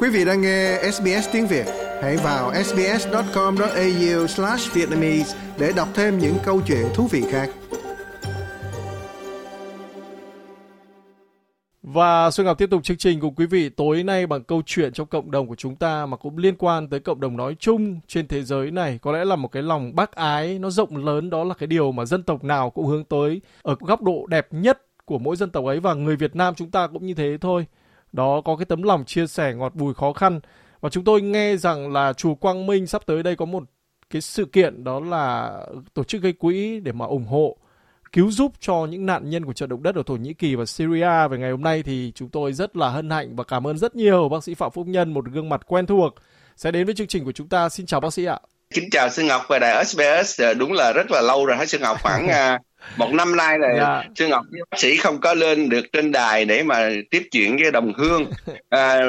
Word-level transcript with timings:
Quý 0.00 0.08
vị 0.08 0.24
đang 0.24 0.40
nghe 0.40 0.78
SBS 0.92 1.28
tiếng 1.32 1.46
Việt, 1.46 1.66
hãy 2.02 2.16
vào 2.16 2.52
sbs.com.au/vietnamese 2.64 5.38
để 5.58 5.72
đọc 5.76 5.88
thêm 5.94 6.18
những 6.18 6.34
câu 6.44 6.60
chuyện 6.66 6.86
thú 6.94 7.06
vị 7.10 7.22
khác. 7.30 7.50
Và 11.82 12.30
Xuân 12.30 12.46
Ngọc 12.46 12.58
tiếp 12.58 12.70
tục 12.70 12.84
chương 12.84 12.96
trình 12.96 13.20
cùng 13.20 13.34
quý 13.34 13.46
vị 13.46 13.68
tối 13.68 14.02
nay 14.02 14.26
bằng 14.26 14.44
câu 14.44 14.62
chuyện 14.66 14.92
trong 14.92 15.06
cộng 15.06 15.30
đồng 15.30 15.48
của 15.48 15.54
chúng 15.54 15.76
ta 15.76 16.06
mà 16.06 16.16
cũng 16.16 16.38
liên 16.38 16.54
quan 16.58 16.88
tới 16.88 17.00
cộng 17.00 17.20
đồng 17.20 17.36
nói 17.36 17.56
chung 17.58 18.00
trên 18.06 18.28
thế 18.28 18.42
giới 18.42 18.70
này. 18.70 18.98
Có 19.02 19.12
lẽ 19.12 19.24
là 19.24 19.36
một 19.36 19.48
cái 19.48 19.62
lòng 19.62 19.94
bác 19.94 20.12
ái 20.12 20.58
nó 20.58 20.70
rộng 20.70 20.96
lớn 20.96 21.30
đó 21.30 21.44
là 21.44 21.54
cái 21.54 21.66
điều 21.66 21.92
mà 21.92 22.04
dân 22.04 22.22
tộc 22.22 22.44
nào 22.44 22.70
cũng 22.70 22.86
hướng 22.86 23.04
tới 23.04 23.40
ở 23.62 23.76
góc 23.80 24.02
độ 24.02 24.26
đẹp 24.26 24.48
nhất 24.50 24.82
của 25.04 25.18
mỗi 25.18 25.36
dân 25.36 25.50
tộc 25.50 25.64
ấy 25.64 25.80
và 25.80 25.94
người 25.94 26.16
Việt 26.16 26.36
Nam 26.36 26.54
chúng 26.54 26.70
ta 26.70 26.86
cũng 26.86 27.06
như 27.06 27.14
thế 27.14 27.38
thôi. 27.40 27.66
Đó 28.12 28.40
có 28.44 28.56
cái 28.56 28.64
tấm 28.64 28.82
lòng 28.82 29.04
chia 29.04 29.26
sẻ 29.26 29.54
ngọt 29.54 29.74
bùi 29.74 29.94
khó 29.94 30.12
khăn. 30.12 30.40
Và 30.80 30.90
chúng 30.90 31.04
tôi 31.04 31.22
nghe 31.22 31.56
rằng 31.56 31.92
là 31.92 32.12
chùa 32.12 32.34
Quang 32.34 32.66
Minh 32.66 32.86
sắp 32.86 33.02
tới 33.06 33.22
đây 33.22 33.36
có 33.36 33.44
một 33.44 33.62
cái 34.10 34.22
sự 34.22 34.44
kiện 34.44 34.84
đó 34.84 35.00
là 35.00 35.52
tổ 35.94 36.04
chức 36.04 36.22
gây 36.22 36.32
quỹ 36.32 36.80
để 36.80 36.92
mà 36.92 37.06
ủng 37.06 37.26
hộ 37.26 37.56
cứu 38.12 38.30
giúp 38.30 38.52
cho 38.60 38.86
những 38.90 39.06
nạn 39.06 39.30
nhân 39.30 39.44
của 39.44 39.52
trận 39.52 39.68
động 39.68 39.82
đất 39.82 39.94
ở 39.94 40.02
Thổ 40.06 40.16
Nhĩ 40.16 40.34
Kỳ 40.34 40.54
và 40.54 40.64
Syria 40.64 41.28
về 41.30 41.38
ngày 41.38 41.50
hôm 41.50 41.62
nay 41.62 41.82
thì 41.82 42.12
chúng 42.14 42.28
tôi 42.28 42.52
rất 42.52 42.76
là 42.76 42.88
hân 42.88 43.10
hạnh 43.10 43.36
và 43.36 43.44
cảm 43.44 43.66
ơn 43.66 43.78
rất 43.78 43.96
nhiều 43.96 44.28
bác 44.28 44.44
sĩ 44.44 44.54
Phạm 44.54 44.70
Phúc 44.70 44.86
Nhân 44.86 45.14
một 45.14 45.24
gương 45.32 45.48
mặt 45.48 45.60
quen 45.66 45.86
thuộc 45.86 46.14
sẽ 46.56 46.70
đến 46.70 46.84
với 46.86 46.94
chương 46.94 47.06
trình 47.06 47.24
của 47.24 47.32
chúng 47.32 47.48
ta. 47.48 47.68
Xin 47.68 47.86
chào 47.86 48.00
bác 48.00 48.12
sĩ 48.12 48.24
ạ. 48.24 48.40
Kính 48.74 48.88
chào 48.90 49.08
Sư 49.08 49.22
Ngọc 49.22 49.42
và 49.48 49.58
đài 49.58 49.84
SBS. 49.84 50.40
Đúng 50.58 50.72
là 50.72 50.92
rất 50.92 51.10
là 51.10 51.20
lâu 51.20 51.46
rồi 51.46 51.56
hả 51.56 51.66
Sư 51.66 51.78
Ngọc 51.78 52.02
khoảng 52.02 52.28
một 52.96 53.12
năm 53.12 53.36
nay 53.36 53.58
là 53.58 53.68
dạ. 53.76 54.04
sư 54.14 54.26
ngọc 54.28 54.44
bác 54.70 54.78
sĩ 54.78 54.96
không 54.96 55.20
có 55.20 55.34
lên 55.34 55.68
được 55.68 55.86
trên 55.92 56.12
đài 56.12 56.44
để 56.44 56.62
mà 56.62 56.90
tiếp 57.10 57.28
chuyện 57.30 57.56
với 57.56 57.70
đồng 57.70 57.92
hương 57.96 58.30
à, 58.68 59.00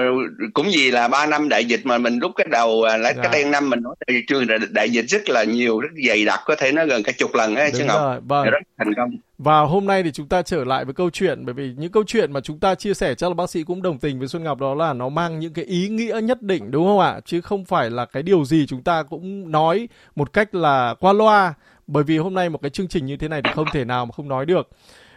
cũng 0.53 0.67
vì 0.73 0.91
là 0.91 1.07
ba 1.07 1.25
năm 1.25 1.49
đại 1.49 1.65
dịch 1.65 1.85
mà 1.85 1.97
mình 1.97 2.19
lúc 2.19 2.31
cái 2.35 2.47
đầu 2.51 2.85
là 2.85 3.13
dạ. 3.13 3.23
cái 3.23 3.31
đen 3.31 3.51
năm 3.51 3.69
mình 3.69 3.81
nói 3.81 3.95
trường 4.27 4.45
đại 4.71 4.89
dịch 4.89 5.05
rất 5.05 5.29
là 5.29 5.43
nhiều 5.43 5.79
rất 5.79 5.89
dày 6.07 6.25
đặc 6.25 6.39
có 6.45 6.55
thể 6.55 6.71
nói 6.71 6.87
gần 6.87 7.03
cả 7.03 7.11
chục 7.17 7.35
lần 7.35 7.55
á 7.55 7.69
sư 7.73 7.85
ngọc 7.85 8.01
rồi, 8.01 8.19
vâng. 8.27 8.45
rất 8.45 8.59
thành 8.77 8.93
công 8.95 9.09
và 9.39 9.59
hôm 9.59 9.85
nay 9.85 10.03
thì 10.03 10.11
chúng 10.11 10.27
ta 10.27 10.41
trở 10.41 10.63
lại 10.63 10.85
với 10.85 10.93
câu 10.93 11.09
chuyện 11.09 11.45
bởi 11.45 11.53
vì 11.53 11.73
những 11.77 11.91
câu 11.91 12.03
chuyện 12.07 12.33
mà 12.33 12.41
chúng 12.41 12.59
ta 12.59 12.75
chia 12.75 12.93
sẻ 12.93 13.15
chắc 13.15 13.27
là 13.27 13.33
bác 13.33 13.49
sĩ 13.49 13.63
cũng 13.63 13.81
đồng 13.81 13.99
tình 13.99 14.19
với 14.19 14.27
Xuân 14.27 14.43
Ngọc 14.43 14.59
đó 14.59 14.73
là 14.75 14.93
nó 14.93 15.09
mang 15.09 15.39
những 15.39 15.53
cái 15.53 15.65
ý 15.65 15.87
nghĩa 15.87 16.19
nhất 16.23 16.41
định 16.41 16.71
đúng 16.71 16.85
không 16.85 16.99
ạ? 16.99 17.19
Chứ 17.25 17.41
không 17.41 17.65
phải 17.65 17.89
là 17.89 18.05
cái 18.05 18.23
điều 18.23 18.45
gì 18.45 18.65
chúng 18.67 18.83
ta 18.83 19.03
cũng 19.03 19.51
nói 19.51 19.87
một 20.15 20.33
cách 20.33 20.55
là 20.55 20.95
qua 20.99 21.13
loa 21.13 21.53
bởi 21.89 22.03
vì 22.03 22.17
hôm 22.17 22.33
nay 22.33 22.49
một 22.49 22.61
cái 22.61 22.69
chương 22.69 22.87
trình 22.87 23.05
như 23.05 23.17
thế 23.17 23.27
này 23.27 23.41
thì 23.43 23.51
không 23.53 23.67
thể 23.73 23.85
nào 23.85 24.05
mà 24.05 24.11
không 24.11 24.27
nói 24.27 24.45
được 24.45 24.69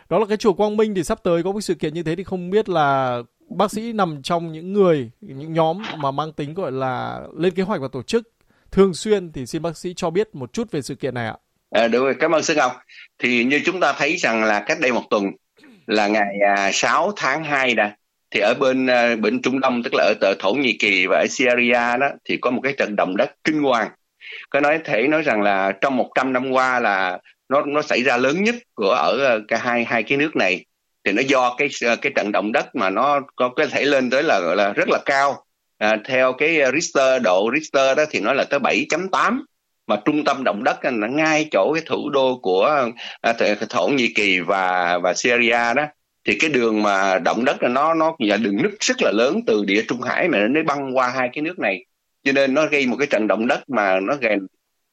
đó 0.09 0.19
là 0.19 0.27
cái 0.27 0.37
chùa 0.37 0.53
Quang 0.53 0.77
Minh 0.77 0.95
thì 0.95 1.05
sắp 1.05 1.19
tới 1.23 1.43
có 1.43 1.53
một 1.53 1.61
sự 1.61 1.75
kiện 1.75 1.95
như 1.95 2.03
thế 2.03 2.17
thì 2.17 2.25
không 2.25 2.51
biết 2.51 2.69
là 2.69 3.19
bác 3.49 3.71
sĩ 3.71 3.93
nằm 3.93 4.23
trong 4.23 4.53
những 4.53 4.73
người 4.73 5.11
những 5.21 5.53
nhóm 5.53 5.83
mà 5.97 6.11
mang 6.11 6.33
tính 6.33 6.55
gọi 6.55 6.73
là 6.73 7.21
lên 7.39 7.55
kế 7.55 7.63
hoạch 7.63 7.81
và 7.81 7.89
tổ 7.93 8.03
chức 8.03 8.29
thường 8.71 8.95
xuyên 8.95 9.33
thì 9.33 9.47
xin 9.47 9.63
bác 9.63 9.77
sĩ 9.77 9.95
cho 9.97 10.11
biết 10.11 10.35
một 10.35 10.53
chút 10.53 10.71
về 10.71 10.83
sự 10.83 10.95
kiện 10.95 11.15
này 11.15 11.27
ạ. 11.27 11.37
À, 11.71 11.89
đúng 11.89 12.05
rồi, 12.05 12.15
cảm 12.21 12.31
ơn 12.31 12.43
sư 12.43 12.55
Ngọc. 12.55 12.73
Thì 13.19 13.45
như 13.45 13.61
chúng 13.65 13.81
ta 13.81 13.95
thấy 13.99 14.17
rằng 14.17 14.45
là 14.45 14.65
cách 14.67 14.81
đây 14.81 14.93
một 14.93 15.03
tuần 15.11 15.25
là 15.87 16.07
ngày 16.07 16.35
à, 16.57 16.71
6 16.73 17.13
tháng 17.17 17.45
2 17.45 17.75
đã 17.75 17.97
thì 18.31 18.41
ở 18.41 18.55
bên 18.61 18.87
à, 18.87 19.17
bên 19.17 19.43
Trung 19.43 19.61
Đông 19.61 19.83
tức 19.83 19.95
là 19.95 20.15
ở 20.21 20.35
Thổ 20.39 20.53
Nhĩ 20.53 20.77
Kỳ 20.79 21.07
và 21.07 21.17
ở 21.17 21.27
Syria 21.31 21.97
đó 22.01 22.09
thì 22.25 22.37
có 22.37 22.51
một 22.51 22.61
cái 22.63 22.75
trận 22.79 22.97
động 22.97 23.17
đất 23.17 23.31
kinh 23.45 23.63
hoàng 23.63 23.91
có 24.51 24.61
nói 24.61 24.79
thể 24.85 25.09
nói 25.09 25.23
rằng 25.23 25.43
là 25.43 25.73
trong 25.81 25.97
100 25.97 26.33
năm 26.33 26.51
qua 26.51 26.81
là 26.81 27.19
nó 27.49 27.63
nó 27.67 27.83
xảy 27.83 28.03
ra 28.03 28.17
lớn 28.17 28.43
nhất 28.45 28.55
của 28.75 28.91
ở 28.91 29.19
cái 29.19 29.39
cả 29.49 29.59
hai 29.59 29.85
hai 29.85 30.03
cái 30.03 30.19
nước 30.19 30.37
này. 30.37 30.65
Thì 31.05 31.13
nó 31.13 31.23
do 31.23 31.55
cái 31.59 31.69
ờ, 31.85 31.97
cái 31.97 32.13
trận 32.17 32.33
động 32.33 32.53
đất 32.53 32.75
mà 32.75 32.91
nó 32.91 33.21
có 33.37 33.49
có 33.49 33.67
thể 33.67 33.85
lên 33.85 34.11
tới 34.11 34.23
là 34.23 34.41
gọi 34.41 34.57
là 34.57 34.73
rất 34.73 34.89
là 34.89 34.99
cao. 35.07 35.45
À, 35.79 35.97
theo 36.05 36.33
cái 36.33 36.61
ờ, 36.61 36.71
Richter 36.73 37.23
độ 37.23 37.51
Richter 37.55 37.99
đó 37.99 38.05
thì 38.11 38.21
nó 38.21 38.33
là 38.33 38.45
tới 38.45 38.61
7.8 38.61 39.43
mà 39.87 39.97
trung 40.05 40.25
tâm 40.25 40.45
động 40.45 40.65
đất 40.65 40.85
là 40.85 40.91
ngay 40.91 41.49
chỗ 41.51 41.73
cái 41.75 41.83
thủ 41.87 42.11
đô 42.11 42.39
của 42.43 42.91
à, 43.21 43.33
thổ 43.71 43.89
nhĩ 43.89 44.13
kỳ 44.15 44.41
và 44.41 44.99
và 44.99 45.15
syria 45.15 45.75
đó. 45.77 45.87
Thì 46.27 46.37
cái 46.41 46.51
đường 46.51 46.83
mà 46.83 47.19
động 47.19 47.45
đất 47.45 47.63
là 47.63 47.69
nó 47.69 47.95
nó 47.95 48.17
là 48.19 48.37
đường 48.37 48.57
nứt 48.63 48.73
rất 48.81 48.97
là 49.01 49.11
lớn 49.15 49.41
từ 49.47 49.65
địa 49.65 49.83
trung 49.89 50.03
hải 50.03 50.29
mà 50.29 50.39
nó 50.39 50.63
băng 50.67 50.97
qua 50.97 51.09
hai 51.09 51.29
cái 51.33 51.43
nước 51.43 51.59
này 51.59 51.85
cho 52.25 52.33
nên 52.33 52.55
nó 52.55 52.67
gây 52.67 52.87
một 52.87 52.97
cái 52.99 53.07
trận 53.07 53.27
động 53.27 53.47
đất 53.47 53.71
mà 53.71 54.01
nó 54.01 54.17
gây 54.17 54.37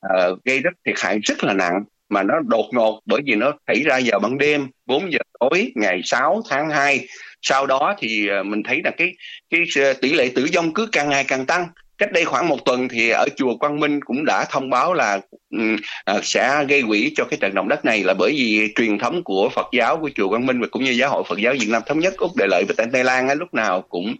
uh, 0.07 0.43
gây 0.45 0.59
rất 0.59 0.73
thiệt 0.85 0.95
hại 0.97 1.19
rất 1.19 1.43
là 1.43 1.53
nặng 1.53 1.83
mà 2.09 2.23
nó 2.23 2.39
đột 2.47 2.65
ngột 2.71 2.99
bởi 3.05 3.21
vì 3.25 3.35
nó 3.35 3.53
xảy 3.67 3.83
ra 3.83 3.99
vào 4.05 4.19
ban 4.19 4.37
đêm 4.37 4.67
4 4.85 5.11
giờ 5.11 5.19
tối 5.39 5.71
ngày 5.75 6.01
6 6.03 6.41
tháng 6.49 6.69
2 6.69 7.07
sau 7.41 7.65
đó 7.67 7.95
thì 7.97 8.27
ờ, 8.27 8.43
mình 8.43 8.63
thấy 8.63 8.81
là 8.83 8.91
cái 8.97 9.11
cái 9.49 9.61
ờ, 9.75 9.93
tỷ 9.93 10.13
lệ 10.13 10.31
tử 10.35 10.47
vong 10.55 10.73
cứ 10.73 10.89
càng 10.91 11.09
ngày 11.09 11.25
càng 11.27 11.45
tăng 11.45 11.67
cách 11.99 12.11
đây 12.11 12.25
khoảng 12.25 12.47
một 12.47 12.65
tuần 12.65 12.87
thì 12.89 13.09
ở 13.09 13.25
chùa 13.35 13.57
Quang 13.57 13.79
Minh 13.79 13.99
cũng 14.01 14.25
đã 14.25 14.45
thông 14.49 14.69
báo 14.69 14.93
là 14.93 15.19
um, 15.49 15.75
uh, 16.15 16.25
sẽ 16.25 16.65
gây 16.67 16.83
quỹ 16.87 17.13
cho 17.15 17.23
cái 17.29 17.37
trận 17.41 17.55
động 17.55 17.67
đất 17.67 17.85
này 17.85 18.03
là 18.03 18.13
bởi 18.13 18.31
vì 18.31 18.73
truyền 18.75 18.99
thống 18.99 19.23
của 19.23 19.49
Phật 19.49 19.67
giáo 19.73 19.97
của 19.97 20.09
chùa 20.15 20.29
Quang 20.29 20.45
Minh 20.45 20.61
và 20.61 20.67
cũng 20.71 20.83
như 20.83 20.91
giáo 20.91 21.09
hội 21.09 21.23
Phật 21.27 21.39
giáo 21.39 21.53
Việt 21.59 21.69
Nam 21.69 21.81
thống 21.87 21.99
nhất 21.99 22.13
Úc 22.17 22.35
Đại 22.35 22.47
lợi 22.51 22.63
và 22.67 22.73
tại 22.77 22.87
Tây 22.93 23.03
Lan 23.03 23.27
á, 23.27 23.35
lúc 23.35 23.53
nào 23.53 23.81
cũng 23.81 24.15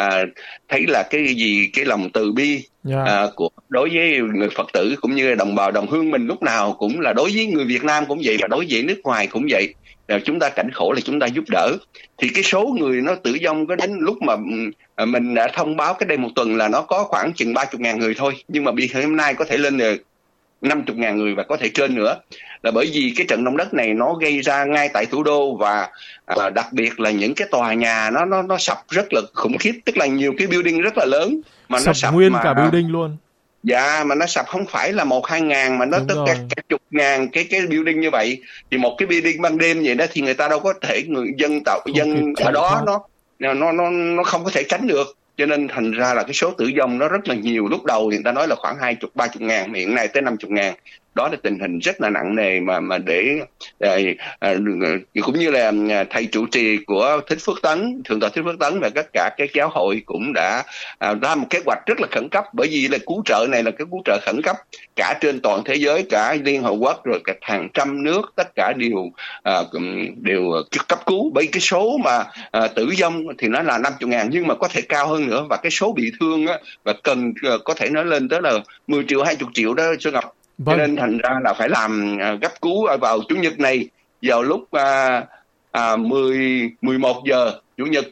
uh, 0.00 0.28
thấy 0.68 0.84
là 0.88 1.02
cái 1.10 1.34
gì 1.34 1.70
cái 1.72 1.84
lòng 1.84 2.10
từ 2.10 2.32
bi 2.32 2.62
yeah. 2.90 3.28
Uh, 3.28 3.36
của 3.36 3.48
đối 3.68 3.88
với 3.88 4.20
người 4.34 4.48
Phật 4.50 4.66
tử 4.72 4.94
cũng 5.00 5.14
như 5.14 5.34
đồng 5.34 5.54
bào 5.54 5.70
đồng 5.70 5.86
hương 5.90 6.10
mình 6.10 6.26
lúc 6.26 6.42
nào 6.42 6.72
cũng 6.78 7.00
là 7.00 7.12
đối 7.12 7.30
với 7.34 7.46
người 7.46 7.64
Việt 7.64 7.84
Nam 7.84 8.04
cũng 8.08 8.20
vậy 8.24 8.36
và 8.40 8.48
đối 8.48 8.66
với 8.70 8.82
nước 8.82 9.00
ngoài 9.04 9.26
cũng 9.26 9.46
vậy 9.50 9.74
rồi 10.08 10.22
chúng 10.24 10.38
ta 10.38 10.48
cảnh 10.48 10.70
khổ 10.70 10.92
là 10.92 11.00
chúng 11.00 11.20
ta 11.20 11.26
giúp 11.26 11.44
đỡ. 11.48 11.76
Thì 12.18 12.28
cái 12.28 12.44
số 12.44 12.76
người 12.78 13.00
nó 13.00 13.14
tử 13.14 13.36
vong 13.44 13.66
có 13.66 13.76
đến 13.76 13.98
lúc 14.00 14.22
mà 14.22 14.34
à, 14.94 15.04
mình 15.04 15.34
đã 15.34 15.48
thông 15.54 15.76
báo 15.76 15.94
cái 15.94 16.06
đây 16.06 16.18
một 16.18 16.28
tuần 16.34 16.56
là 16.56 16.68
nó 16.68 16.82
có 16.82 17.04
khoảng 17.04 17.32
chừng 17.32 17.54
ba 17.54 17.64
chục 17.64 17.80
ngàn 17.80 17.98
người 17.98 18.14
thôi. 18.14 18.32
Nhưng 18.48 18.64
mà 18.64 18.72
bị 18.72 18.90
hôm 18.94 19.16
nay 19.16 19.34
có 19.34 19.44
thể 19.44 19.58
lên 19.58 19.78
được 19.78 20.02
năm 20.60 20.82
chục 20.82 20.96
ngàn 20.96 21.16
người 21.16 21.34
và 21.34 21.42
có 21.42 21.56
thể 21.56 21.70
trên 21.74 21.94
nữa. 21.94 22.20
Là 22.62 22.70
bởi 22.70 22.90
vì 22.92 23.12
cái 23.16 23.26
trận 23.26 23.44
động 23.44 23.56
đất 23.56 23.74
này 23.74 23.94
nó 23.94 24.14
gây 24.14 24.40
ra 24.40 24.64
ngay 24.64 24.88
tại 24.94 25.06
thủ 25.06 25.22
đô 25.22 25.56
và 25.56 25.88
à, 26.26 26.50
đặc 26.50 26.66
biệt 26.72 27.00
là 27.00 27.10
những 27.10 27.34
cái 27.34 27.48
tòa 27.50 27.74
nhà 27.74 28.10
nó 28.10 28.24
nó 28.24 28.42
nó 28.42 28.58
sập 28.58 28.78
rất 28.88 29.12
là 29.12 29.20
khủng 29.34 29.58
khiếp. 29.58 29.72
Tức 29.84 29.96
là 29.96 30.06
nhiều 30.06 30.34
cái 30.38 30.46
building 30.46 30.80
rất 30.80 30.98
là 30.98 31.04
lớn 31.04 31.40
mà 31.68 31.78
sập 31.78 31.86
nó 31.86 31.92
sập 31.92 32.14
nguyên 32.14 32.32
mà, 32.32 32.42
cả 32.42 32.54
building 32.54 32.92
luôn 32.92 33.16
dạ 33.62 34.04
mà 34.06 34.14
nó 34.14 34.26
sập 34.26 34.46
không 34.46 34.66
phải 34.66 34.92
là 34.92 35.04
một 35.04 35.26
hai 35.26 35.40
ngàn 35.40 35.78
mà 35.78 35.86
nó 35.86 35.98
tất 36.08 36.14
cả, 36.26 36.34
cả 36.56 36.62
chục 36.68 36.82
ngàn 36.90 37.28
cái 37.28 37.44
cái 37.50 37.60
building 37.60 38.00
như 38.00 38.10
vậy. 38.10 38.42
Thì 38.70 38.78
một 38.78 38.94
cái 38.98 39.06
building 39.06 39.42
ban 39.42 39.58
đêm 39.58 39.82
vậy 39.84 39.94
đó 39.94 40.04
thì 40.12 40.20
người 40.20 40.34
ta 40.34 40.48
đâu 40.48 40.60
có 40.60 40.74
thể 40.82 41.02
người 41.08 41.26
dân 41.38 41.60
tạo 41.64 41.80
không 41.84 41.96
dân 41.96 42.32
ở 42.36 42.50
đó 42.52 42.82
nó 43.38 43.54
nó 43.54 43.72
nó 43.72 43.90
nó 43.90 44.22
không 44.22 44.44
có 44.44 44.50
thể 44.50 44.62
tránh 44.68 44.86
được. 44.86 45.16
Cho 45.36 45.46
nên 45.46 45.68
thành 45.68 45.90
ra 45.90 46.14
là 46.14 46.22
cái 46.22 46.32
số 46.32 46.50
tử 46.50 46.70
vong 46.78 46.98
nó 46.98 47.08
rất 47.08 47.28
là 47.28 47.34
nhiều. 47.34 47.68
Lúc 47.68 47.84
đầu 47.84 48.10
thì 48.10 48.16
người 48.16 48.24
ta 48.24 48.32
nói 48.32 48.48
là 48.48 48.54
khoảng 48.54 48.76
hai 48.80 48.94
chục 48.94 49.10
ba 49.14 49.26
chục 49.26 49.42
ngàn 49.42 49.74
hiện 49.74 49.94
nay 49.94 50.08
tới 50.08 50.22
năm 50.22 50.36
chục 50.36 50.50
ngàn 50.50 50.74
đó 51.18 51.28
là 51.28 51.36
tình 51.42 51.58
hình 51.58 51.78
rất 51.78 52.00
là 52.00 52.10
nặng 52.10 52.36
nề 52.36 52.60
mà 52.60 52.80
mà 52.80 52.98
để 52.98 53.40
à, 53.80 53.96
à, 54.40 54.50
à 54.50 54.54
cũng 55.22 55.38
như 55.38 55.50
là 55.50 55.72
à, 55.90 56.04
thầy 56.10 56.26
chủ 56.32 56.46
trì 56.46 56.76
của 56.76 57.20
thích 57.26 57.38
phước 57.46 57.62
tấn 57.62 58.02
thượng 58.04 58.20
tọa 58.20 58.30
thích 58.30 58.42
phước 58.44 58.58
tấn 58.58 58.80
và 58.80 58.88
tất 58.94 59.06
cả 59.12 59.30
các 59.36 59.50
giáo 59.54 59.68
hội 59.68 60.02
cũng 60.06 60.32
đã 60.34 60.62
à, 60.98 61.14
ra 61.22 61.34
một 61.34 61.46
kế 61.50 61.60
hoạch 61.66 61.78
rất 61.86 62.00
là 62.00 62.06
khẩn 62.10 62.28
cấp. 62.28 62.44
Bởi 62.52 62.68
vì 62.68 62.88
là 62.88 62.98
cứu 63.06 63.22
trợ 63.24 63.46
này 63.48 63.62
là 63.62 63.70
cái 63.70 63.86
cứu 63.90 64.02
trợ 64.04 64.18
khẩn 64.22 64.42
cấp 64.42 64.56
cả 64.96 65.18
trên 65.20 65.40
toàn 65.40 65.62
thế 65.64 65.74
giới 65.74 66.02
cả 66.10 66.36
liên 66.42 66.62
hợp 66.62 66.74
quốc 66.80 67.04
rồi 67.04 67.20
cả 67.24 67.34
hàng 67.40 67.68
trăm 67.74 68.02
nước 68.02 68.32
tất 68.36 68.48
cả 68.54 68.72
đều 68.76 69.10
à, 69.42 69.62
đều 70.16 70.52
cấp 70.88 70.98
cứu. 71.06 71.30
Bởi 71.34 71.48
cái 71.52 71.60
số 71.60 71.98
mà 72.04 72.24
à, 72.50 72.68
tử 72.68 72.88
vong 73.00 73.22
thì 73.38 73.48
nó 73.48 73.62
là 73.62 73.78
năm 73.78 73.92
chục 74.00 74.10
ngàn 74.10 74.28
nhưng 74.32 74.46
mà 74.46 74.54
có 74.54 74.68
thể 74.68 74.80
cao 74.80 75.08
hơn 75.08 75.26
nữa. 75.26 75.46
Và 75.50 75.56
cái 75.56 75.70
số 75.70 75.92
bị 75.92 76.12
thương 76.20 76.46
á, 76.46 76.58
và 76.84 76.92
cần 77.02 77.32
à, 77.42 77.50
có 77.64 77.74
thể 77.74 77.88
nói 77.88 78.04
lên 78.04 78.28
tới 78.28 78.40
là 78.42 78.52
10 78.86 79.04
triệu 79.08 79.22
20 79.22 79.48
triệu 79.54 79.74
đó 79.74 79.84
cho 79.98 80.10
Ngọc 80.10 80.37
vâng. 80.58 80.78
cho 80.78 80.86
nên 80.86 80.96
thành 80.96 81.18
ra 81.18 81.38
là 81.44 81.54
phải 81.54 81.68
làm 81.68 82.16
à, 82.20 82.32
gấp 82.42 82.60
cứu 82.60 82.88
vào 83.00 83.20
chủ 83.28 83.36
nhật 83.36 83.60
này 83.60 83.88
vào 84.22 84.42
lúc 84.42 84.70
à, 84.72 85.22
à, 85.70 85.96
10 85.96 86.70
11 86.80 87.22
giờ 87.26 87.52
chủ 87.76 87.86
nhật 87.86 88.04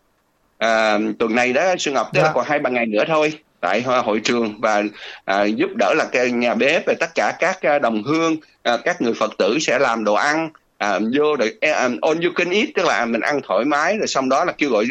à, 0.59 0.99
tuần 1.19 1.35
này 1.35 1.53
đó 1.53 1.75
Xuân 1.79 1.95
Ngọc 1.95 2.11
tức 2.13 2.21
dạ. 2.21 2.27
là 2.27 2.33
còn 2.33 2.45
hai 2.47 2.59
ba 2.59 2.71
ngày 2.71 2.87
nữa 2.87 3.05
thôi 3.07 3.33
tại 3.61 3.83
hội 3.83 4.21
trường 4.25 4.61
và 4.61 4.83
à, 5.25 5.45
giúp 5.45 5.71
đỡ 5.79 5.95
là 5.97 6.07
cái 6.13 6.31
nhà 6.31 6.55
bếp 6.55 6.87
và 6.87 6.95
tất 7.01 7.15
cả 7.15 7.37
các 7.39 7.63
à, 7.63 7.79
đồng 7.79 8.03
hương 8.03 8.37
à, 8.63 8.77
các 8.85 9.03
người 9.03 9.15
Phật 9.15 9.33
tử 9.39 9.59
sẽ 9.61 9.79
làm 9.79 10.05
đồ 10.05 10.15
ăn 10.15 10.51
à, 10.79 10.99
vô 11.17 11.37
um, 11.61 11.99
on 12.01 12.21
you 12.21 12.33
can 12.35 12.51
eat 12.51 12.69
tức 12.75 12.87
là 12.87 13.05
mình 13.05 13.21
ăn 13.21 13.41
thoải 13.45 13.65
mái 13.65 13.99
rồi 13.99 14.07
xong 14.07 14.29
đó 14.29 14.45
là 14.45 14.53
kêu 14.53 14.71
gọi 14.71 14.85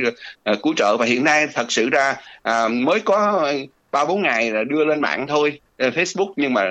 uh, 0.52 0.58
cứu 0.64 0.74
trợ 0.78 0.98
và 0.98 1.06
hiện 1.06 1.24
nay 1.24 1.48
thật 1.54 1.66
sự 1.70 1.90
ra 1.90 2.16
uh, 2.50 2.72
mới 2.72 3.00
có 3.00 3.48
ba 3.96 4.06
bốn 4.06 4.22
ngày 4.22 4.52
là 4.52 4.64
đưa 4.64 4.86
lên 4.86 5.02
mạng 5.02 5.26
thôi 5.28 5.60
Facebook 5.78 6.34
nhưng 6.36 6.54
mà 6.54 6.62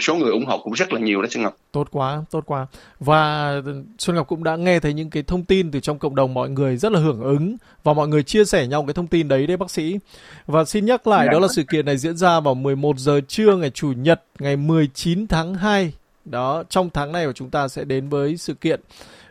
số 0.00 0.14
người 0.14 0.30
ủng 0.30 0.46
hộ 0.46 0.58
cũng 0.58 0.72
rất 0.72 0.92
là 0.92 1.00
nhiều 1.00 1.22
đó 1.22 1.28
Xuân 1.30 1.42
Ngọc. 1.42 1.56
Tốt 1.72 1.88
quá, 1.90 2.24
tốt 2.30 2.42
quá. 2.46 2.66
Và 3.00 3.54
Xuân 3.98 4.16
Ngọc 4.16 4.28
cũng 4.28 4.44
đã 4.44 4.56
nghe 4.56 4.80
thấy 4.80 4.94
những 4.94 5.10
cái 5.10 5.22
thông 5.22 5.44
tin 5.44 5.70
từ 5.70 5.80
trong 5.80 5.98
cộng 5.98 6.14
đồng 6.14 6.34
mọi 6.34 6.50
người 6.50 6.76
rất 6.76 6.92
là 6.92 7.00
hưởng 7.00 7.20
ứng 7.20 7.56
và 7.84 7.92
mọi 7.92 8.08
người 8.08 8.22
chia 8.22 8.44
sẻ 8.44 8.66
nhau 8.66 8.84
cái 8.86 8.94
thông 8.94 9.06
tin 9.06 9.28
đấy 9.28 9.46
đấy 9.46 9.56
bác 9.56 9.70
sĩ. 9.70 9.98
Và 10.46 10.64
xin 10.64 10.86
nhắc 10.86 11.06
lại 11.06 11.26
dạ. 11.26 11.32
đó 11.32 11.38
là 11.38 11.48
sự 11.48 11.62
kiện 11.62 11.86
này 11.86 11.96
diễn 11.96 12.16
ra 12.16 12.40
vào 12.40 12.54
11 12.54 12.98
giờ 12.98 13.20
trưa 13.28 13.56
ngày 13.56 13.70
chủ 13.70 13.92
nhật 13.92 14.22
ngày 14.38 14.56
19 14.56 15.26
tháng 15.26 15.54
2. 15.54 15.92
Đó, 16.24 16.64
trong 16.68 16.90
tháng 16.90 17.12
này 17.12 17.26
của 17.26 17.32
chúng 17.32 17.50
ta 17.50 17.68
sẽ 17.68 17.84
đến 17.84 18.08
với 18.08 18.36
sự 18.36 18.54
kiện 18.54 18.80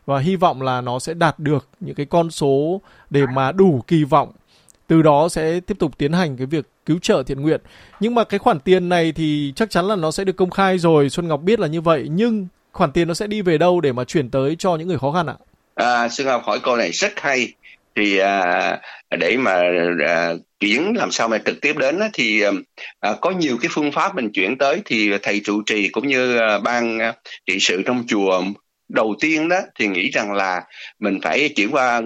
và 0.05 0.19
hy 0.19 0.35
vọng 0.35 0.61
là 0.61 0.81
nó 0.81 0.99
sẽ 0.99 1.13
đạt 1.13 1.39
được 1.39 1.67
những 1.79 1.95
cái 1.95 2.05
con 2.05 2.31
số 2.31 2.81
để 3.09 3.21
mà 3.33 3.51
đủ 3.51 3.83
kỳ 3.87 4.03
vọng 4.03 4.31
từ 4.89 5.01
đó 5.01 5.29
sẽ 5.29 5.59
tiếp 5.59 5.79
tục 5.79 5.97
tiến 5.97 6.13
hành 6.13 6.37
cái 6.37 6.47
việc 6.47 6.65
cứu 6.85 6.99
trợ 7.01 7.23
thiện 7.23 7.41
nguyện. 7.41 7.61
Nhưng 7.99 8.15
mà 8.15 8.23
cái 8.23 8.39
khoản 8.39 8.59
tiền 8.59 8.89
này 8.89 9.11
thì 9.11 9.53
chắc 9.55 9.69
chắn 9.69 9.87
là 9.87 9.95
nó 9.95 10.11
sẽ 10.11 10.23
được 10.23 10.35
công 10.37 10.49
khai 10.49 10.77
rồi, 10.77 11.09
Xuân 11.09 11.27
Ngọc 11.27 11.41
biết 11.41 11.59
là 11.59 11.67
như 11.67 11.81
vậy, 11.81 12.07
nhưng 12.11 12.47
khoản 12.71 12.91
tiền 12.91 13.07
nó 13.07 13.13
sẽ 13.13 13.27
đi 13.27 13.41
về 13.41 13.57
đâu 13.57 13.81
để 13.81 13.91
mà 13.91 14.03
chuyển 14.03 14.29
tới 14.29 14.55
cho 14.59 14.75
những 14.75 14.87
người 14.87 14.97
khó 14.97 15.11
khăn 15.11 15.27
ạ? 15.27 15.35
À, 15.75 16.09
Xuân 16.09 16.27
Ngọc 16.27 16.43
hỏi 16.45 16.59
câu 16.63 16.75
này 16.75 16.91
rất 16.91 17.13
hay. 17.15 17.53
Thì 17.95 18.17
à, 18.17 18.79
để 19.19 19.37
mà 19.37 19.61
à, 20.07 20.33
chuyển 20.59 20.93
làm 20.97 21.11
sao 21.11 21.27
mà 21.27 21.37
trực 21.45 21.61
tiếp 21.61 21.77
đến 21.77 21.99
á, 21.99 22.09
thì 22.13 22.41
à, 22.41 22.51
à 22.99 23.15
có 23.21 23.31
nhiều 23.31 23.57
cái 23.61 23.69
phương 23.71 23.91
pháp 23.91 24.15
mình 24.15 24.29
chuyển 24.33 24.57
tới 24.57 24.81
thì 24.85 25.11
thầy 25.21 25.41
trụ 25.43 25.61
trì 25.65 25.89
cũng 25.89 26.07
như 26.07 26.37
à, 26.37 26.59
ban 26.59 26.99
à, 26.99 27.13
trị 27.45 27.57
sự 27.59 27.81
trong 27.85 28.03
chùa 28.07 28.43
đầu 28.89 29.15
tiên 29.19 29.49
đó 29.49 29.59
thì 29.79 29.87
nghĩ 29.87 30.09
rằng 30.09 30.31
là 30.31 30.63
mình 30.99 31.19
phải 31.23 31.49
chuyển 31.49 31.71
qua 31.71 32.01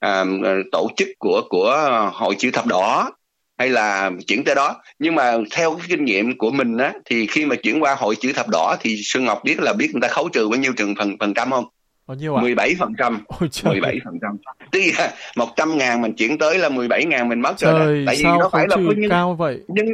à, 0.00 0.24
tổ 0.72 0.90
chức 0.96 1.08
của 1.18 1.42
của 1.48 1.88
hội 2.12 2.34
chữ 2.38 2.50
thập 2.50 2.66
đỏ 2.66 3.10
hay 3.58 3.68
là 3.68 4.10
chuyển 4.26 4.44
tới 4.44 4.54
đó. 4.54 4.82
Nhưng 4.98 5.14
mà 5.14 5.36
theo 5.50 5.74
cái 5.74 5.86
kinh 5.88 6.04
nghiệm 6.04 6.38
của 6.38 6.50
mình 6.50 6.76
á 6.76 6.92
thì 7.04 7.26
khi 7.26 7.46
mà 7.46 7.56
chuyển 7.56 7.82
qua 7.82 7.94
hội 7.94 8.16
chữ 8.16 8.32
thập 8.32 8.48
đỏ 8.48 8.76
thì 8.80 8.96
xuân 9.02 9.24
ngọc 9.24 9.40
biết 9.44 9.60
là 9.60 9.72
biết 9.72 9.90
người 9.92 10.00
ta 10.00 10.08
khấu 10.08 10.28
trừ 10.28 10.48
bao 10.48 10.60
nhiêu 10.60 10.72
trường 10.76 10.94
phần 10.98 11.16
phần 11.20 11.34
trăm 11.34 11.50
không? 11.50 11.64
Bao 12.06 12.16
nhiêu 12.16 12.36
ạ? 12.36 12.42
17 12.42 12.74
phần 12.78 12.92
trăm. 12.98 13.24
17 13.64 14.00
phần 14.04 14.18
trăm. 14.22 14.36
Tức 14.72 14.80
là 14.98 15.12
100 15.36 15.78
ngàn 15.78 16.02
mình 16.02 16.12
chuyển 16.12 16.38
tới 16.38 16.58
là 16.58 16.68
17 16.68 17.04
ngàn 17.04 17.28
mình 17.28 17.40
mất 17.40 17.54
Trời, 17.56 17.72
rồi 17.72 17.98
đó. 17.98 18.02
tại 18.06 18.16
vì 18.16 18.24
nó 18.24 18.48
phải 18.52 18.66
là 18.68 18.76
nhân, 18.76 19.10
cao 19.10 19.34
vậy? 19.34 19.60
nhân 19.68 19.86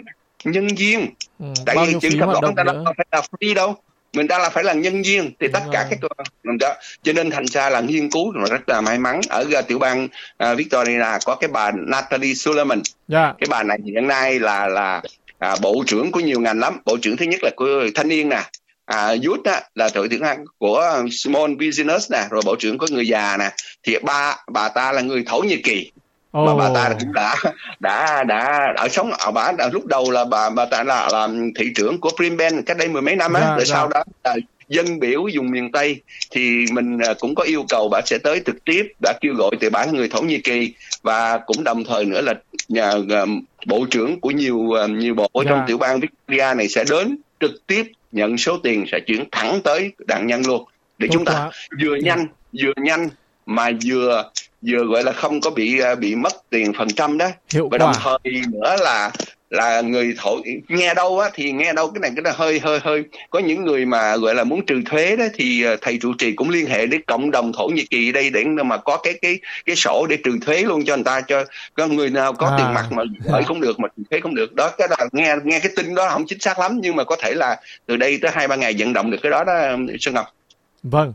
nhân 0.45 0.67
viên. 0.79 1.07
Ừ, 1.39 1.47
tại 1.67 1.77
vì 1.87 1.95
chữ 2.01 2.11
thập 2.21 2.29
đỏ 2.29 2.41
người 2.43 2.53
ta 2.57 2.63
đâu 2.63 2.85
phải 2.97 3.07
là 3.13 3.23
free 3.31 3.55
đâu 3.55 3.77
mình 4.13 4.29
ta 4.29 4.39
là 4.39 4.51
phải 4.51 4.65
là 4.65 4.73
nhân 4.73 5.03
viên 5.03 5.33
thì 5.41 5.49
tất 5.53 5.63
cả 5.73 5.87
các 5.91 5.99
mình 6.45 6.59
đó. 6.59 6.75
Cho 7.03 7.13
nên 7.13 7.31
thành 7.31 7.47
ra 7.47 7.71
là 7.71 7.81
nghiên 7.81 8.11
cứu 8.11 8.33
rồi 8.33 8.47
rất 8.51 8.69
là 8.69 8.81
may 8.81 8.99
mắn. 8.99 9.21
Ở 9.29 9.45
uh, 9.59 9.67
tiểu 9.69 9.79
bang 9.79 10.09
uh, 10.45 10.59
Victoria 10.59 11.05
có 11.25 11.35
cái 11.35 11.49
bà 11.49 11.71
Natalie 11.71 12.35
Suleiman. 12.35 12.79
Yeah. 12.79 12.85
Dạ. 13.09 13.33
cái 13.39 13.47
bà 13.51 13.63
này 13.63 13.79
hiện 13.85 14.09
nay 14.09 14.39
là 14.39 14.67
là 14.67 15.03
à, 15.39 15.57
bộ 15.63 15.85
trưởng 15.87 16.13
của 16.13 16.21
nhiều 16.21 16.41
ngành 16.41 16.59
lắm. 16.59 16.79
Bộ 16.85 16.97
trưởng 17.03 17.17
thứ 17.17 17.27
nhất 17.27 17.41
là 17.43 17.51
của 17.57 17.67
thanh 17.95 18.09
niên 18.09 18.29
nè. 18.29 18.43
À, 18.85 19.15
youth 19.27 19.45
á, 19.45 19.63
là 19.75 19.89
đội 19.95 20.09
trưởng 20.09 20.23
của 20.59 21.05
small 21.11 21.55
business 21.55 22.13
nè. 22.13 22.25
Rồi 22.31 22.43
bộ 22.45 22.57
trưởng 22.57 22.79
của 22.79 22.87
người 22.91 23.09
già 23.09 23.37
nè. 23.37 23.51
Thì 23.83 23.99
ba 24.03 24.37
bà 24.53 24.69
ta 24.69 24.93
là 24.93 25.01
người 25.01 25.25
thổ 25.27 25.41
nhĩ 25.41 25.57
kỳ 25.57 25.91
oh. 26.39 26.47
mà 26.47 26.55
bà 26.57 26.71
ta 26.75 26.95
cũng 27.01 27.13
đã 27.13 27.35
đã 27.81 28.25
đã 28.25 28.73
ở 28.77 28.89
sống 28.89 29.13
ở 29.13 29.31
bà 29.31 29.53
đã, 29.59 29.69
lúc 29.73 29.87
đầu 29.87 30.11
là 30.11 30.25
bà 30.25 30.51
bà 30.51 30.65
ta 30.65 30.83
là 30.83 31.09
làm 31.13 31.51
thị 31.59 31.73
trưởng 31.75 32.01
của 32.01 32.11
Brisbane 32.17 32.63
cách 32.67 32.77
đây 32.77 32.89
mười 32.89 33.03
mấy 33.03 33.17
năm 33.17 33.33
á 33.33 33.41
yeah, 33.41 33.51
rồi 33.51 33.57
yeah. 33.57 33.69
sau 33.69 33.89
đó 33.89 34.05
là 34.25 34.37
dân 34.69 35.01
biểu 35.01 35.29
dùng 35.29 35.51
miền 35.51 35.73
Tây 35.73 36.01
thì 36.31 36.65
mình 36.73 36.99
à, 36.99 37.15
cũng 37.21 37.35
có 37.35 37.45
yêu 37.45 37.65
cầu 37.69 37.89
bà 37.89 38.01
sẽ 38.07 38.19
tới 38.19 38.43
trực 38.47 38.65
tiếp 38.65 38.93
đã 39.03 39.13
kêu 39.21 39.35
gọi 39.35 39.51
từ 39.61 39.71
bản 39.71 39.95
người 39.95 40.09
Thổ 40.09 40.21
Nhĩ 40.21 40.39
Kỳ 40.39 40.75
và 41.03 41.39
cũng 41.39 41.65
đồng 41.65 41.85
thời 41.85 42.05
nữa 42.05 42.21
là 42.21 42.35
nhà 42.69 42.93
uh, 42.93 43.29
bộ 43.67 43.87
trưởng 43.91 44.21
của 44.21 44.31
nhiều 44.31 44.59
nhiều 44.89 45.15
bộ 45.15 45.29
yeah. 45.35 45.47
trong 45.49 45.65
tiểu 45.67 45.79
bang 45.79 46.01
Victoria 46.01 46.55
này 46.57 46.69
sẽ 46.69 46.85
đến 46.91 47.17
trực 47.41 47.67
tiếp 47.67 47.93
nhận 48.13 48.39
số 48.39 48.59
tiền 48.63 48.85
sẽ 48.93 49.01
chuyển 49.07 49.25
thẳng 49.33 49.61
tới 49.65 49.93
nạn 50.07 50.27
nhân 50.27 50.43
luôn 50.47 50.65
để 50.99 51.09
Tốt 51.09 51.13
chúng 51.15 51.25
ta 51.25 51.33
quá. 51.33 51.51
vừa 51.83 51.95
nhanh 51.95 52.27
vừa 52.63 52.73
nhanh 52.77 53.09
mà 53.47 53.71
vừa 53.85 54.31
vừa 54.63 54.85
gọi 54.85 55.03
là 55.05 55.13
không 55.13 55.41
có 55.41 55.51
bị 55.51 55.81
à, 55.81 55.95
bị 55.95 56.15
mất 56.15 56.33
tiền 56.51 56.73
phần 56.79 56.89
trăm 56.89 57.19
đó. 57.19 57.29
Hiệu 57.53 57.69
và 57.69 57.79
quả. 57.79 57.79
đồng 57.79 57.93
thời 58.03 58.43
nữa 58.53 58.77
là 58.81 59.11
là 59.51 59.81
người 59.81 60.15
thổ 60.19 60.39
nghe 60.69 60.95
đâu 60.95 61.19
á 61.19 61.31
thì 61.35 61.53
nghe 61.53 61.73
đâu 61.73 61.91
cái 61.91 62.01
này 62.01 62.11
cái 62.17 62.23
là 62.25 62.33
hơi 62.33 62.61
hơi 62.61 62.79
hơi. 62.83 63.03
Có 63.31 63.39
những 63.39 63.65
người 63.65 63.85
mà 63.85 64.17
gọi 64.17 64.35
là 64.35 64.45
muốn 64.45 64.67
trừ 64.67 64.83
thuế 64.91 65.17
đó 65.17 65.25
thì 65.35 65.65
à, 65.65 65.77
thầy 65.81 65.99
trụ 66.03 66.13
trì 66.19 66.33
cũng 66.33 66.51
liên 66.51 66.67
hệ 66.67 66.87
đến 66.87 67.03
cộng 67.07 67.31
đồng 67.31 67.53
thổ 67.53 67.67
nhĩ 67.67 67.87
kỳ 67.91 68.13
đây 68.13 68.31
để 68.31 68.45
mà 68.45 68.77
có 68.77 68.97
cái 68.97 69.15
cái 69.23 69.41
cái 69.67 69.77
sổ 69.77 70.07
để 70.11 70.17
trừ 70.25 70.39
thuế 70.47 70.63
luôn 70.63 70.85
cho 70.85 70.97
người 70.97 71.05
ta 71.05 71.21
cho 71.21 71.45
có 71.75 71.87
người 71.87 72.11
nào 72.11 72.33
có 72.33 72.47
à. 72.47 72.55
tiền 72.59 72.75
mặt 72.75 72.87
mà 72.91 73.03
gửi 73.33 73.43
không 73.43 73.61
được 73.61 73.81
mà 73.81 73.89
trừ 73.97 74.03
thuế 74.11 74.21
không 74.21 74.35
được. 74.35 74.55
Đó 74.55 74.71
cái 74.79 74.89
là 74.91 75.07
nghe 75.13 75.37
nghe 75.45 75.61
cái 75.61 75.73
tin 75.77 75.95
đó 75.95 76.09
không 76.09 76.27
chính 76.27 76.41
xác 76.41 76.59
lắm 76.59 76.79
nhưng 76.83 76.97
mà 76.97 77.05
có 77.05 77.17
thể 77.17 77.35
là 77.35 77.57
từ 77.87 77.97
đây 77.97 78.19
tới 78.23 78.31
hai 78.35 78.49
ba 78.49 78.57
ngày 78.57 78.75
vận 78.79 78.93
động 78.93 79.11
được 79.11 79.19
cái 79.23 79.31
đó 79.31 79.45
đó 79.45 79.53
xuân 80.01 80.15
ngọc 80.15 80.27
vâng 80.83 81.13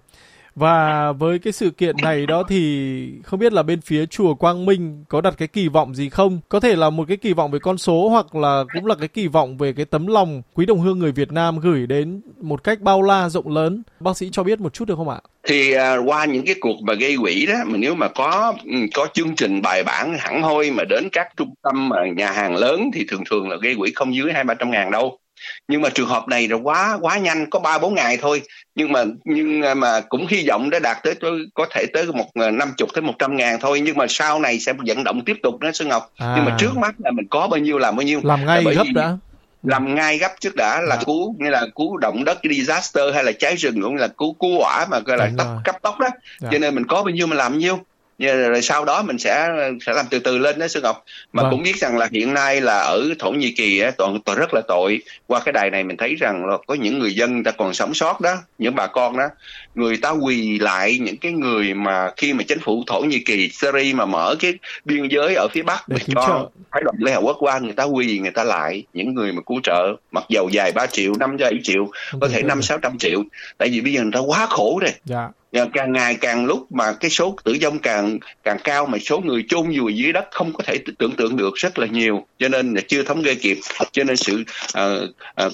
và 0.57 1.11
với 1.11 1.39
cái 1.39 1.53
sự 1.53 1.69
kiện 1.69 1.95
này 2.03 2.25
đó 2.25 2.43
thì 2.49 3.21
không 3.23 3.39
biết 3.39 3.53
là 3.53 3.63
bên 3.63 3.81
phía 3.81 4.05
chùa 4.05 4.35
Quang 4.35 4.65
Minh 4.65 5.03
có 5.09 5.21
đặt 5.21 5.33
cái 5.37 5.47
kỳ 5.47 5.67
vọng 5.67 5.95
gì 5.95 6.09
không? 6.09 6.39
Có 6.49 6.59
thể 6.59 6.75
là 6.75 6.89
một 6.89 7.07
cái 7.07 7.17
kỳ 7.17 7.33
vọng 7.33 7.51
về 7.51 7.59
con 7.59 7.77
số 7.77 8.09
hoặc 8.09 8.35
là 8.35 8.63
cũng 8.73 8.85
là 8.85 8.95
cái 8.95 9.07
kỳ 9.07 9.27
vọng 9.27 9.57
về 9.57 9.73
cái 9.73 9.85
tấm 9.85 10.07
lòng 10.07 10.41
quý 10.53 10.65
đồng 10.65 10.79
hương 10.79 10.99
người 10.99 11.11
Việt 11.11 11.31
Nam 11.31 11.59
gửi 11.59 11.87
đến 11.87 12.21
một 12.41 12.63
cách 12.63 12.81
bao 12.81 13.01
la 13.01 13.29
rộng 13.29 13.47
lớn. 13.47 13.83
Bác 13.99 14.17
sĩ 14.17 14.29
cho 14.31 14.43
biết 14.43 14.59
một 14.59 14.73
chút 14.73 14.87
được 14.87 14.95
không 14.95 15.09
ạ? 15.09 15.19
Thì 15.47 15.75
uh, 15.75 15.79
qua 16.05 16.25
những 16.25 16.45
cái 16.45 16.55
cuộc 16.61 16.81
mà 16.81 16.93
gây 16.93 17.17
quỹ 17.21 17.45
đó, 17.45 17.55
mà 17.65 17.77
nếu 17.77 17.95
mà 17.95 18.07
có 18.07 18.53
ừ, 18.65 18.77
có 18.93 19.07
chương 19.13 19.35
trình 19.35 19.61
bài 19.61 19.83
bản 19.83 20.15
hẳn 20.19 20.41
hoi 20.41 20.71
mà 20.71 20.83
đến 20.89 21.09
các 21.11 21.27
trung 21.37 21.53
tâm 21.63 21.89
mà 21.89 21.97
nhà 22.15 22.31
hàng 22.31 22.55
lớn 22.55 22.91
thì 22.93 23.05
thường 23.07 23.23
thường 23.29 23.49
là 23.49 23.57
gây 23.61 23.75
quỹ 23.75 23.91
không 23.95 24.15
dưới 24.15 24.33
hai 24.33 24.43
ba 24.43 24.53
trăm 24.53 24.71
ngàn 24.71 24.91
đâu 24.91 25.19
nhưng 25.67 25.81
mà 25.81 25.89
trường 25.89 26.07
hợp 26.07 26.27
này 26.27 26.47
là 26.47 26.55
quá 26.55 26.97
quá 27.01 27.17
nhanh 27.17 27.49
có 27.49 27.59
ba 27.59 27.77
bốn 27.77 27.95
ngày 27.95 28.17
thôi. 28.17 28.41
Nhưng 28.75 28.91
mà 28.91 29.03
nhưng 29.23 29.79
mà 29.79 30.01
cũng 30.09 30.27
hy 30.29 30.47
vọng 30.47 30.69
để 30.69 30.79
đạt 30.79 30.97
tới, 31.03 31.15
có 31.53 31.65
thể 31.71 31.85
tới 31.93 32.05
một 32.05 32.25
ờ, 32.33 32.51
năm 32.51 32.73
chục 32.77 32.89
tới 32.93 33.01
một 33.01 33.13
trăm 33.19 33.35
ngàn 33.35 33.59
thôi. 33.61 33.79
Nhưng 33.79 33.97
mà 33.97 34.05
sau 34.09 34.39
này 34.39 34.59
sẽ 34.59 34.73
vận 34.73 35.03
động 35.03 35.21
tiếp 35.25 35.37
tục 35.43 35.59
đó 35.59 35.71
Xuân 35.73 35.89
Ngọc. 35.89 36.11
À. 36.17 36.33
nhưng 36.35 36.45
mà 36.45 36.55
trước 36.59 36.77
mắt 36.77 36.95
là 36.97 37.11
mình 37.11 37.27
có 37.29 37.47
bao 37.47 37.59
nhiêu 37.59 37.77
làm 37.77 37.95
bao 37.95 38.03
nhiêu? 38.03 38.19
Làm 38.23 38.45
ngay 38.45 38.63
gấp 38.63 38.85
đã. 38.95 39.17
làm 39.63 39.95
ngay 39.95 40.17
gấp 40.17 40.31
trước 40.39 40.55
đã 40.55 40.81
là 40.81 40.95
à. 40.95 41.01
cứu 41.05 41.35
như 41.39 41.49
là 41.49 41.65
cứu 41.75 41.97
động 41.97 42.23
đất 42.23 42.37
disaster 42.49 43.13
hay 43.13 43.23
là 43.23 43.31
cháy 43.31 43.55
rừng 43.55 43.81
cũng 43.81 43.95
là 43.95 44.07
cứu 44.07 44.33
cứu 44.33 44.59
hỏa 44.59 44.85
mà 44.91 44.99
gọi 44.99 45.17
là 45.17 45.29
tốc, 45.37 45.47
cấp 45.63 45.75
tốc 45.81 45.99
đó. 45.99 46.07
À. 46.41 46.49
cho 46.51 46.59
nên 46.59 46.75
mình 46.75 46.87
có 46.87 47.03
bao 47.03 47.09
nhiêu 47.09 47.27
mình 47.27 47.37
làm 47.37 47.51
bao 47.51 47.59
nhiêu 47.59 47.79
rồi 48.19 48.61
sau 48.61 48.85
đó 48.85 49.01
mình 49.01 49.17
sẽ 49.17 49.49
sẽ 49.85 49.93
làm 49.93 50.05
từ 50.09 50.19
từ 50.19 50.37
lên 50.37 50.59
đó 50.59 50.67
sư 50.67 50.81
ngọc. 50.81 51.05
Mà 51.33 51.43
vâng. 51.43 51.51
cũng 51.51 51.63
biết 51.63 51.77
rằng 51.77 51.97
là 51.97 52.09
hiện 52.11 52.33
nay 52.33 52.61
là 52.61 52.79
ở 52.79 53.09
thổ 53.19 53.31
nhĩ 53.31 53.51
kỳ 53.51 53.79
á 53.79 53.91
toàn 53.97 54.21
toàn 54.21 54.37
rất 54.37 54.53
là 54.53 54.61
tội. 54.67 55.01
Qua 55.27 55.39
cái 55.39 55.53
đài 55.53 55.69
này 55.69 55.83
mình 55.83 55.97
thấy 55.97 56.15
rằng 56.15 56.45
là 56.45 56.57
có 56.67 56.73
những 56.73 56.99
người 56.99 57.15
dân 57.15 57.43
ta 57.43 57.51
còn 57.51 57.73
sống 57.73 57.93
sót 57.93 58.21
đó 58.21 58.35
những 58.57 58.75
bà 58.75 58.87
con 58.87 59.17
đó. 59.17 59.29
Người 59.75 59.97
ta 59.97 60.09
quỳ 60.09 60.59
lại 60.59 60.99
những 60.99 61.17
cái 61.17 61.31
người 61.31 61.73
mà 61.73 62.11
khi 62.17 62.33
mà 62.33 62.43
chính 62.47 62.59
phủ 62.59 62.83
thổ 62.87 62.99
nhĩ 62.99 63.19
kỳ 63.19 63.49
syria 63.49 63.93
mà 63.93 64.05
mở 64.05 64.35
cái 64.39 64.53
biên 64.85 65.07
giới 65.07 65.35
ở 65.35 65.47
phía 65.51 65.63
bắc 65.63 65.87
để 65.87 65.97
cho 66.15 66.49
phái 66.71 66.81
đoàn 66.83 66.95
liên 66.99 67.13
hợp 67.13 67.21
quốc 67.23 67.37
qua 67.39 67.59
người 67.59 67.73
ta 67.73 67.83
quỳ 67.83 68.19
người 68.19 68.31
ta 68.31 68.43
lại 68.43 68.83
những 68.93 69.13
người 69.13 69.31
mà 69.31 69.41
cứu 69.45 69.59
trợ. 69.63 69.95
Mặc 70.11 70.23
dầu 70.29 70.49
dài 70.51 70.71
3 70.71 70.85
triệu 70.85 71.13
năm 71.19 71.37
bảy 71.39 71.59
triệu 71.63 71.87
có 72.21 72.27
thể 72.27 72.43
năm 72.43 72.61
sáu 72.61 72.77
trăm 72.77 72.97
triệu. 72.97 73.23
Tại 73.57 73.69
vì 73.69 73.81
bây 73.81 73.93
giờ 73.93 74.01
người 74.01 74.11
ta 74.13 74.19
quá 74.19 74.45
khổ 74.45 74.79
rồi. 74.81 74.91
Dạ 75.05 75.29
càng 75.73 75.93
ngày 75.93 76.15
càng 76.15 76.45
lúc 76.45 76.71
mà 76.71 76.93
cái 76.93 77.11
số 77.11 77.35
tử 77.43 77.57
vong 77.61 77.79
càng 77.79 78.19
càng 78.43 78.57
cao 78.63 78.85
mà 78.85 78.97
số 78.97 79.19
người 79.19 79.45
chôn 79.49 79.79
vùi 79.79 79.95
dưới 79.95 80.13
đất 80.13 80.25
không 80.31 80.53
có 80.53 80.63
thể 80.63 80.77
tưởng 80.97 81.15
tượng 81.15 81.37
được 81.37 81.55
rất 81.55 81.79
là 81.79 81.87
nhiều. 81.87 82.25
Cho 82.39 82.49
nên 82.49 82.73
là 82.73 82.81
chưa 82.87 83.03
thống 83.03 83.23
kê 83.23 83.35
kịp. 83.35 83.57
Cho 83.91 84.03
nên 84.03 84.15
sự 84.15 84.43
uh, 84.77 85.09
uh, 85.45 85.53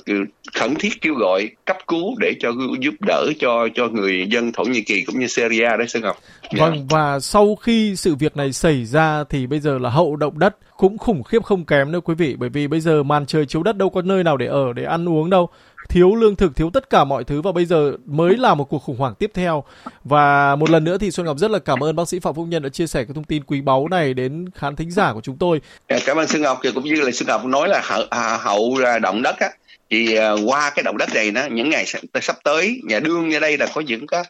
khẩn 0.54 0.76
thiết 0.76 1.02
kêu 1.02 1.14
gọi 1.14 1.50
cấp 1.66 1.78
cứu 1.88 2.16
để 2.20 2.34
cho 2.40 2.52
giúp 2.82 2.94
đỡ 3.08 3.26
cho 3.40 3.68
cho 3.76 3.88
người 3.88 4.28
dân 4.32 4.52
thổ 4.52 4.64
nhĩ 4.64 4.82
kỳ 4.82 5.04
cũng 5.04 5.20
như 5.20 5.28
syria 5.28 5.78
đấy 5.78 5.88
sơn 5.88 6.02
ngọc 6.02 6.18
dạ. 6.52 6.66
vâng 6.66 6.88
và 6.90 7.20
sau 7.20 7.56
khi 7.56 7.96
sự 7.96 8.16
việc 8.16 8.38
này 8.38 8.54
xảy 8.54 8.86
ra 8.86 9.24
thì 9.30 9.48
bây 9.48 9.60
giờ 9.60 9.78
là 9.78 9.90
hậu 9.90 10.16
động 10.16 10.40
đất 10.40 10.56
cũng 10.78 10.98
khủng 10.98 11.24
khiếp 11.24 11.44
không 11.44 11.66
kém 11.66 11.92
nữa 11.92 12.00
quý 12.00 12.16
vị 12.16 12.36
bởi 12.40 12.50
vì 12.50 12.68
bây 12.68 12.80
giờ 12.80 13.04
màn 13.04 13.26
trời 13.26 13.46
chiếu 13.46 13.64
đất 13.64 13.78
đâu 13.78 13.90
có 13.90 14.02
nơi 14.02 14.24
nào 14.24 14.38
để 14.38 14.46
ở 14.46 14.74
để 14.74 14.84
ăn 14.84 15.10
uống 15.10 15.30
đâu 15.30 15.50
thiếu 15.90 16.16
lương 16.16 16.36
thực, 16.36 16.56
thiếu 16.56 16.70
tất 16.74 16.90
cả 16.90 17.04
mọi 17.04 17.24
thứ 17.24 17.42
và 17.42 17.52
bây 17.52 17.66
giờ 17.66 17.92
mới 18.06 18.38
là 18.38 18.54
một 18.54 18.64
cuộc 18.64 18.80
khủng 18.80 18.98
hoảng 18.98 19.16
tiếp 19.16 19.32
theo. 19.34 19.64
Và 20.04 20.56
một 20.56 20.70
lần 20.70 20.84
nữa 20.84 20.98
thì 20.98 21.12
Xuân 21.12 21.26
Ngọc 21.26 21.38
rất 21.38 21.52
là 21.52 21.60
cảm 21.60 21.84
ơn 21.84 21.96
bác 21.96 22.08
sĩ 22.08 22.20
Phạm 22.20 22.34
Phúc 22.34 22.48
Nhân 22.50 22.64
đã 22.64 22.70
chia 22.70 22.88
sẻ 22.88 23.04
cái 23.04 23.14
thông 23.16 23.24
tin 23.24 23.44
quý 23.44 23.62
báu 23.62 23.88
này 23.88 24.14
đến 24.14 24.46
khán 24.56 24.76
thính 24.76 24.92
giả 24.92 25.14
của 25.14 25.22
chúng 25.22 25.38
tôi. 25.38 25.62
Dạ, 25.90 25.98
cảm 26.06 26.18
ơn 26.18 26.28
Xuân 26.28 26.42
Ngọc 26.42 26.60
cũng 26.76 26.84
như 26.84 27.02
là 27.02 27.12
Xuân 27.12 27.28
Ngọc 27.28 27.46
nói 27.46 27.70
là 27.70 27.82
hậu, 27.84 28.04
à, 28.10 28.38
hậu 28.42 28.78
động 29.02 29.22
đất 29.22 29.36
á 29.40 29.50
thì 29.94 30.20
uh, 30.20 30.40
qua 30.46 30.72
cái 30.76 30.84
động 30.84 30.98
đất 30.98 31.10
này 31.14 31.32
đó 31.32 31.42
những 31.52 31.70
ngày 31.70 31.86
sắp 32.22 32.36
tới 32.44 32.82
nhà 32.84 33.00
đương 33.00 33.30
như 33.30 33.40
đây 33.40 33.58
là 33.58 33.68
có 33.74 33.82
những 33.82 34.08
cái 34.08 34.24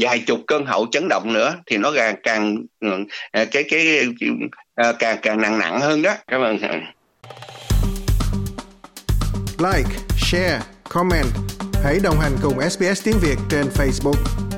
vài 0.00 0.18
chục 0.18 0.40
cơn 0.46 0.66
hậu 0.66 0.86
chấn 0.92 1.08
động 1.08 1.32
nữa 1.32 1.54
thì 1.66 1.76
nó 1.76 1.92
càng 1.96 2.16
càng 2.22 2.56
ừ, 2.80 2.88
à, 3.32 3.44
cái 3.44 3.64
cái, 3.70 4.06
cái 4.20 4.30
càng 4.98 5.18
càng 5.22 5.40
nặng 5.40 5.58
nặng 5.58 5.80
hơn 5.80 6.02
đó. 6.02 6.14
Cảm 6.26 6.40
ơn. 6.40 6.58
Like 9.58 9.96
share 10.18 10.60
comment 10.88 11.26
hãy 11.84 11.98
đồng 12.02 12.20
hành 12.20 12.32
cùng 12.42 12.70
SBS 12.70 13.04
tiếng 13.04 13.18
Việt 13.22 13.36
trên 13.50 13.66
Facebook. 13.76 14.51